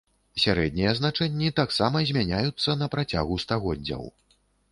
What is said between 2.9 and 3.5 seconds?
працягу